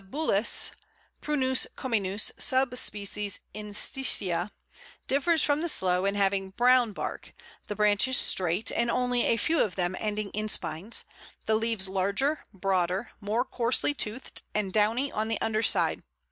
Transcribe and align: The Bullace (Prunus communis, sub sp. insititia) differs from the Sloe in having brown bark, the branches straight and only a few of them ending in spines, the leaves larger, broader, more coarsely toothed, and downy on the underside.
The 0.01 0.07
Bullace 0.07 0.71
(Prunus 1.21 1.67
communis, 1.75 2.31
sub 2.35 2.73
sp. 2.73 3.05
insititia) 3.53 4.49
differs 5.05 5.43
from 5.43 5.61
the 5.61 5.69
Sloe 5.69 6.05
in 6.05 6.15
having 6.15 6.49
brown 6.49 6.91
bark, 6.91 7.33
the 7.67 7.75
branches 7.75 8.17
straight 8.17 8.71
and 8.71 8.89
only 8.89 9.25
a 9.27 9.37
few 9.37 9.61
of 9.61 9.75
them 9.75 9.95
ending 9.99 10.31
in 10.31 10.49
spines, 10.49 11.05
the 11.45 11.53
leaves 11.53 11.87
larger, 11.87 12.43
broader, 12.51 13.11
more 13.21 13.45
coarsely 13.45 13.93
toothed, 13.93 14.41
and 14.55 14.73
downy 14.73 15.11
on 15.11 15.27
the 15.27 15.39
underside. 15.39 16.01